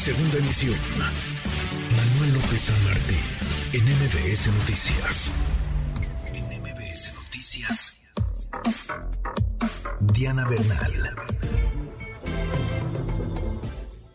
Segunda 0.00 0.38
emisión. 0.38 0.78
Manuel 1.92 2.32
López 2.32 2.58
San 2.58 2.84
Martín, 2.84 3.20
en 3.74 3.84
MBS 3.84 4.48
Noticias. 4.48 5.30
En 6.32 6.42
MBS 6.58 7.12
Noticias. 7.16 8.00
Diana 10.14 10.48
Bernal. 10.48 10.90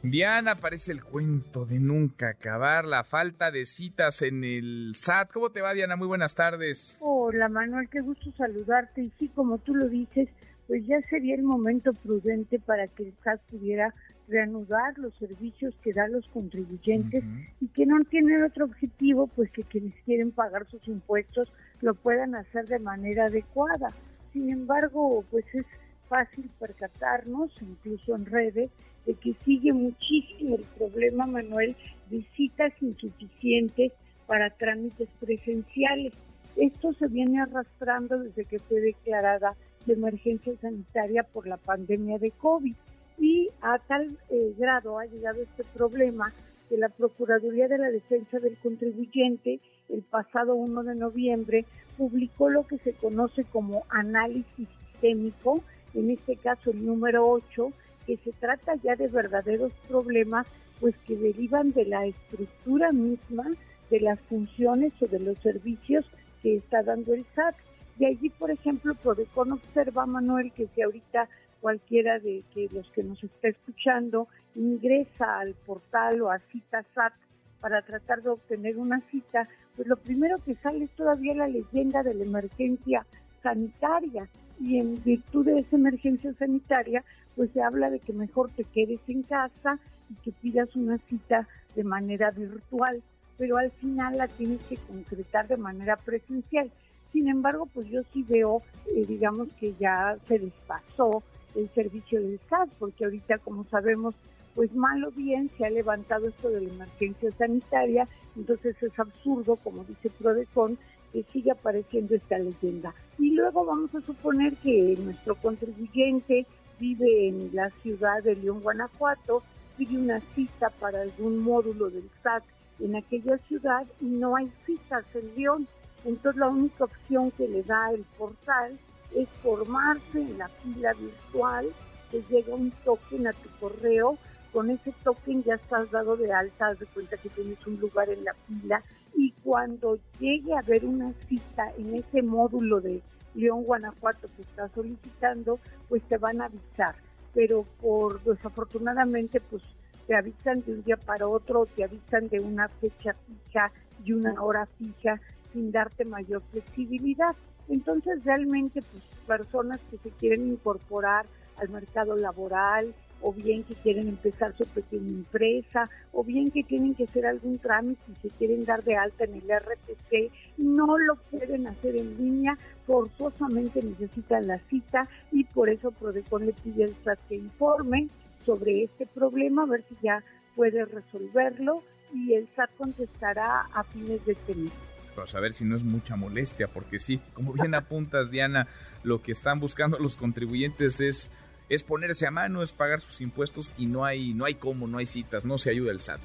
Diana, 0.01 0.55
parece 0.55 0.91
el 0.91 1.03
cuento 1.03 1.67
de 1.67 1.77
nunca 1.77 2.29
acabar, 2.29 2.85
la 2.85 3.03
falta 3.03 3.51
de 3.51 3.67
citas 3.67 4.23
en 4.23 4.43
el 4.43 4.93
SAT. 4.95 5.33
¿Cómo 5.33 5.51
te 5.51 5.61
va, 5.61 5.75
Diana? 5.75 5.95
Muy 5.95 6.07
buenas 6.07 6.33
tardes. 6.33 6.97
Hola, 6.99 7.47
Manuel, 7.47 7.89
qué 7.89 8.01
gusto 8.01 8.31
saludarte. 8.35 9.03
Y 9.03 9.13
sí, 9.19 9.29
como 9.35 9.59
tú 9.59 9.75
lo 9.75 9.87
dices, 9.87 10.29
pues 10.65 10.83
ya 10.87 10.99
sería 11.11 11.35
el 11.35 11.43
momento 11.43 11.93
prudente 11.93 12.57
para 12.57 12.87
que 12.87 13.03
el 13.03 13.13
SAT 13.23 13.39
pudiera 13.51 13.93
reanudar 14.27 14.97
los 14.97 15.13
servicios 15.15 15.75
que 15.83 15.93
dan 15.93 16.11
los 16.11 16.27
contribuyentes 16.29 17.23
y 17.61 17.67
que 17.67 17.85
no 17.85 18.03
tienen 18.05 18.43
otro 18.43 18.65
objetivo, 18.65 19.27
pues 19.27 19.51
que 19.51 19.63
quienes 19.63 19.93
quieren 20.05 20.31
pagar 20.31 20.67
sus 20.67 20.87
impuestos 20.87 21.51
lo 21.81 21.93
puedan 21.93 22.35
hacer 22.35 22.65
de 22.67 22.79
manera 22.79 23.25
adecuada. 23.25 23.89
Sin 24.33 24.49
embargo, 24.49 25.23
pues 25.31 25.45
es 25.53 25.65
fácil 26.07 26.49
percatarnos, 26.59 27.51
incluso 27.61 28.15
en 28.15 28.25
redes, 28.25 28.71
de 29.05 29.13
que 29.13 29.35
sigue 29.45 29.71
muchísimo 29.71 30.55
el 30.55 30.63
problema, 30.77 31.25
Manuel, 31.25 31.75
de 32.09 32.25
citas 32.35 32.73
insuficientes 32.81 33.91
para 34.27 34.49
trámites 34.49 35.09
presenciales. 35.19 36.13
Esto 36.55 36.93
se 36.93 37.07
viene 37.07 37.41
arrastrando 37.41 38.19
desde 38.19 38.45
que 38.45 38.59
fue 38.59 38.79
declarada 38.79 39.55
de 39.85 39.93
emergencia 39.93 40.53
sanitaria 40.61 41.23
por 41.23 41.47
la 41.47 41.57
pandemia 41.57 42.17
de 42.17 42.31
COVID. 42.31 42.75
Y 43.17 43.49
a 43.61 43.79
tal 43.79 44.17
eh, 44.29 44.53
grado 44.57 44.99
ha 44.99 45.05
llegado 45.05 45.41
este 45.41 45.63
problema 45.73 46.33
que 46.69 46.77
la 46.77 46.89
Procuraduría 46.89 47.67
de 47.67 47.77
la 47.77 47.89
Defensa 47.89 48.39
del 48.39 48.57
Contribuyente 48.57 49.59
el 49.89 50.01
pasado 50.01 50.55
1 50.55 50.83
de 50.83 50.95
noviembre 50.95 51.65
publicó 51.97 52.49
lo 52.49 52.65
que 52.65 52.77
se 52.79 52.93
conoce 52.93 53.43
como 53.45 53.83
análisis 53.89 54.67
sistémico, 54.91 55.61
en 55.93 56.09
este 56.11 56.35
caso 56.37 56.71
el 56.71 56.85
número 56.85 57.27
8, 57.27 57.71
que 58.05 58.17
se 58.17 58.31
trata 58.33 58.75
ya 58.83 58.95
de 58.95 59.07
verdaderos 59.07 59.71
problemas 59.87 60.47
pues 60.79 60.95
que 61.07 61.15
derivan 61.15 61.71
de 61.71 61.85
la 61.85 62.05
estructura 62.05 62.91
misma 62.91 63.45
de 63.89 63.99
las 64.01 64.19
funciones 64.21 64.93
o 65.01 65.07
de 65.07 65.19
los 65.19 65.37
servicios 65.39 66.05
que 66.41 66.57
está 66.57 66.83
dando 66.83 67.13
el 67.13 67.25
SAT. 67.33 67.55
Y 67.97 68.05
allí, 68.05 68.29
por 68.29 68.51
ejemplo, 68.51 68.93
Prodecon 68.95 69.53
observa, 69.53 70.05
Manuel, 70.05 70.51
que 70.51 70.67
si 70.75 70.81
ahorita 70.81 71.29
cualquiera 71.65 72.19
de 72.19 72.43
que 72.53 72.67
los 72.71 72.87
que 72.91 73.01
nos 73.01 73.23
está 73.23 73.47
escuchando 73.47 74.27
ingresa 74.53 75.39
al 75.39 75.55
portal 75.65 76.21
o 76.21 76.29
a 76.29 76.37
cita 76.51 76.85
SAT 76.93 77.13
para 77.59 77.81
tratar 77.81 78.21
de 78.21 78.29
obtener 78.29 78.77
una 78.77 79.01
cita, 79.09 79.49
pues 79.75 79.87
lo 79.87 79.95
primero 79.95 80.37
que 80.45 80.53
sale 80.57 80.85
es 80.85 80.91
todavía 80.91 81.33
la 81.33 81.47
leyenda 81.47 82.03
de 82.03 82.13
la 82.13 82.23
emergencia 82.23 83.03
sanitaria 83.41 84.29
y 84.61 84.77
en 84.77 85.03
virtud 85.03 85.43
de 85.47 85.61
esa 85.61 85.75
emergencia 85.75 86.31
sanitaria, 86.35 87.03
pues 87.35 87.49
se 87.49 87.63
habla 87.63 87.89
de 87.89 87.99
que 87.99 88.13
mejor 88.13 88.51
te 88.51 88.63
quedes 88.65 88.99
en 89.07 89.23
casa 89.23 89.79
y 90.11 90.13
que 90.21 90.33
pidas 90.33 90.75
una 90.75 90.99
cita 91.09 91.47
de 91.75 91.83
manera 91.83 92.29
virtual, 92.29 93.01
pero 93.39 93.57
al 93.57 93.71
final 93.71 94.19
la 94.19 94.27
tienes 94.27 94.63
que 94.65 94.77
concretar 94.77 95.47
de 95.47 95.57
manera 95.57 95.95
presencial. 95.95 96.69
Sin 97.11 97.27
embargo, 97.27 97.67
pues 97.73 97.87
yo 97.87 98.03
sí 98.13 98.21
veo, 98.21 98.61
eh, 98.85 99.03
digamos 99.07 99.47
que 99.59 99.73
ya 99.79 100.15
se 100.27 100.37
despasó 100.37 101.23
el 101.55 101.69
servicio 101.69 102.21
del 102.21 102.39
SAT, 102.49 102.69
porque 102.79 103.05
ahorita, 103.05 103.37
como 103.39 103.63
sabemos, 103.65 104.15
pues 104.53 104.73
mal 104.73 105.03
o 105.03 105.11
bien 105.11 105.49
se 105.57 105.65
ha 105.65 105.69
levantado 105.69 106.27
esto 106.27 106.49
de 106.49 106.61
la 106.61 106.73
emergencia 106.73 107.31
sanitaria, 107.31 108.07
entonces 108.35 108.81
es 108.81 108.97
absurdo, 108.99 109.57
como 109.57 109.83
dice 109.83 110.09
Prodecon, 110.09 110.77
que 111.11 111.23
sigue 111.31 111.51
apareciendo 111.51 112.15
esta 112.15 112.37
leyenda. 112.37 112.93
Y 113.19 113.31
luego 113.31 113.65
vamos 113.65 113.93
a 113.95 114.01
suponer 114.01 114.55
que 114.57 114.97
nuestro 115.01 115.35
contribuyente 115.35 116.45
vive 116.79 117.29
en 117.29 117.49
la 117.53 117.69
ciudad 117.81 118.23
de 118.23 118.35
León, 118.35 118.61
Guanajuato, 118.61 119.43
pide 119.77 119.97
una 119.97 120.19
cita 120.33 120.69
para 120.79 121.01
algún 121.01 121.39
módulo 121.39 121.89
del 121.89 122.09
SAT 122.23 122.43
en 122.79 122.95
aquella 122.95 123.37
ciudad 123.39 123.85
y 124.01 124.05
no 124.05 124.35
hay 124.35 124.51
citas 124.65 125.05
en 125.13 125.35
León. 125.35 125.67
Entonces 126.05 126.39
la 126.39 126.49
única 126.49 126.83
opción 126.85 127.31
que 127.31 127.47
le 127.47 127.63
da 127.63 127.91
el 127.91 128.03
portal 128.17 128.77
es 129.15 129.29
formarse 129.41 130.21
en 130.21 130.37
la 130.37 130.47
fila 130.49 130.93
virtual, 130.93 131.67
te 132.11 132.21
llega 132.29 132.53
un 132.53 132.71
token 132.83 133.27
a 133.27 133.33
tu 133.33 133.49
correo, 133.59 134.17
con 134.51 134.69
ese 134.69 134.93
token 135.03 135.43
ya 135.43 135.55
estás 135.55 135.91
dado 135.91 136.15
de 136.15 136.31
alta, 136.31 136.67
haz 136.67 136.79
de 136.79 136.85
cuenta 136.85 137.17
que 137.17 137.29
tienes 137.29 137.65
un 137.67 137.79
lugar 137.79 138.09
en 138.09 138.23
la 138.23 138.33
fila 138.47 138.81
y 139.15 139.31
cuando 139.43 139.97
llegue 140.19 140.53
a 140.53 140.59
haber 140.59 140.85
una 140.85 141.13
cita 141.27 141.71
en 141.77 141.95
ese 141.95 142.21
módulo 142.21 142.81
de 142.81 143.01
León, 143.33 143.63
Guanajuato 143.63 144.29
que 144.35 144.41
está 144.41 144.69
solicitando, 144.69 145.59
pues 145.89 146.03
te 146.03 146.17
van 146.17 146.41
a 146.41 146.45
avisar. 146.45 146.95
Pero 147.33 147.65
por 147.81 148.23
desafortunadamente, 148.23 149.41
pues 149.41 149.61
te 150.07 150.15
avisan 150.15 150.61
de 150.61 150.73
un 150.73 150.83
día 150.83 150.97
para 150.97 151.27
otro, 151.27 151.65
te 151.65 151.83
avisan 151.83 152.29
de 152.29 152.39
una 152.39 152.69
fecha 152.69 153.13
fija 153.13 153.71
y 154.03 154.13
una 154.13 154.41
hora 154.41 154.67
fija 154.77 155.19
sin 155.51 155.71
darte 155.71 156.05
mayor 156.05 156.41
flexibilidad. 156.51 157.35
Entonces 157.69 158.23
realmente 158.23 158.81
pues 158.81 159.03
personas 159.27 159.79
que 159.89 159.97
se 159.97 160.09
quieren 160.11 160.47
incorporar 160.47 161.25
al 161.57 161.69
mercado 161.69 162.15
laboral 162.15 162.93
o 163.21 163.33
bien 163.33 163.63
que 163.63 163.75
quieren 163.75 164.07
empezar 164.07 164.55
su 164.55 164.65
pequeña 164.65 165.09
empresa 165.09 165.89
o 166.11 166.23
bien 166.23 166.51
que 166.51 166.63
tienen 166.63 166.93
que 166.95 167.05
hacer 167.05 167.25
algún 167.25 167.57
trámite 167.59 168.01
y 168.11 168.15
se 168.27 168.29
quieren 168.35 168.65
dar 168.65 168.83
de 168.83 168.95
alta 168.95 169.23
en 169.23 169.35
el 169.35 169.49
RTC, 169.49 170.31
no 170.57 170.97
lo 170.97 171.15
pueden 171.31 171.67
hacer 171.67 171.95
en 171.95 172.17
línea, 172.17 172.57
forzosamente 172.85 173.81
necesitan 173.81 174.47
la 174.47 174.59
cita 174.69 175.07
y 175.31 175.43
por 175.45 175.69
eso 175.69 175.91
Prodecon 175.91 176.45
le 176.45 176.53
pide 176.53 176.83
al 176.83 176.95
SAT 177.03 177.19
que 177.29 177.35
informe 177.35 178.09
sobre 178.45 178.83
este 178.83 179.07
problema, 179.07 179.63
a 179.63 179.67
ver 179.67 179.83
si 179.89 179.95
ya 180.03 180.23
puede 180.55 180.85
resolverlo 180.85 181.81
y 182.13 182.33
el 182.33 182.47
SAT 182.55 182.69
contestará 182.77 183.61
a 183.73 183.83
fines 183.83 184.23
de 184.25 184.33
este 184.33 184.55
mes. 184.55 184.84
Pues 185.15 185.33
a 185.33 185.39
ver 185.39 185.53
si 185.53 185.63
no 185.63 185.75
es 185.75 185.83
mucha 185.83 186.15
molestia, 186.15 186.67
porque 186.67 186.99
sí, 186.99 187.19
como 187.33 187.53
bien 187.53 187.73
apuntas, 187.75 188.29
Diana, 188.29 188.67
lo 189.03 189.21
que 189.21 189.31
están 189.31 189.59
buscando 189.59 189.97
los 189.97 190.17
contribuyentes 190.17 190.99
es, 190.99 191.31
es 191.69 191.83
ponerse 191.83 192.27
a 192.27 192.31
mano, 192.31 192.61
es 192.61 192.73
pagar 192.73 193.01
sus 193.01 193.21
impuestos 193.21 193.73
y 193.77 193.85
no 193.85 194.03
hay, 194.03 194.33
no 194.33 194.45
hay 194.45 194.55
cómo, 194.55 194.87
no 194.87 194.97
hay 194.97 195.05
citas, 195.05 195.45
no 195.45 195.57
se 195.57 195.69
ayuda 195.71 195.91
el 195.91 196.01
SAT. 196.01 196.19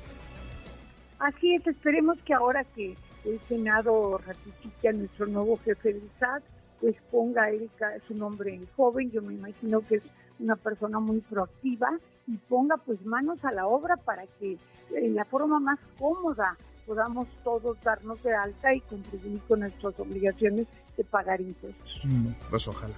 Así 1.21 1.55
es, 1.55 1.67
esperemos 1.67 2.19
que 2.25 2.35
ahora 2.35 2.65
que 2.65 2.97
el 3.25 3.41
Senado 3.49 4.19
ratifique 4.19 4.89
a 4.89 4.93
nuestro 4.93 5.27
nuevo 5.27 5.59
jefe 5.65 5.93
del 5.93 6.11
SAT, 6.19 6.43
pues 6.81 6.97
ponga 7.11 7.45
a 7.45 7.51
él 7.51 7.71
su 8.09 8.15
nombre 8.15 8.59
joven, 8.77 9.11
yo 9.11 9.23
me 9.23 9.35
imagino 9.35 9.87
que 9.87 9.97
es 9.97 10.03
una 10.39 10.57
persona 10.57 10.99
muy 10.99 11.21
proactiva 11.21 11.91
y 12.27 12.37
ponga 12.49 12.77
pues 12.79 13.05
manos 13.05 13.45
a 13.45 13.53
la 13.53 13.67
obra 13.67 13.97
para 13.97 14.27
que 14.39 14.57
en 14.95 15.15
la 15.15 15.25
forma 15.27 15.61
más 15.61 15.79
cómoda 15.99 16.57
podamos 16.91 17.29
todos 17.45 17.81
darnos 17.83 18.21
de 18.25 18.35
alta 18.35 18.75
y 18.75 18.81
contribuir 18.81 19.41
con 19.47 19.61
nuestras 19.61 19.95
obligaciones 20.01 20.67
de 20.97 21.05
pagar 21.05 21.41
impuestos. 21.41 22.01
Mm, 22.03 22.31
pues 22.51 22.67
ojalá. 22.67 22.97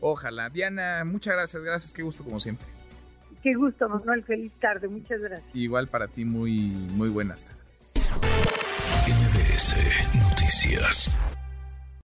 Ojalá. 0.00 0.48
Diana, 0.48 1.02
muchas 1.04 1.34
gracias, 1.34 1.60
gracias, 1.60 1.92
qué 1.92 2.04
gusto 2.04 2.22
como 2.22 2.38
siempre. 2.38 2.68
Qué 3.42 3.54
gusto, 3.54 3.88
Manuel, 3.88 4.22
feliz 4.22 4.52
tarde, 4.60 4.86
muchas 4.86 5.20
gracias. 5.20 5.56
Igual 5.56 5.88
para 5.88 6.06
ti, 6.06 6.24
muy, 6.24 6.68
muy 6.94 7.08
buenas 7.08 7.44
tardes. 7.44 7.58
MBS 9.08 9.74
Noticias. 10.22 11.31